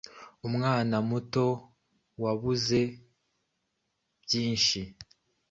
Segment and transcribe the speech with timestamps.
[0.47, 1.45] Umwana muto
[2.23, 2.81] wabuze
[4.23, 4.79] byinshi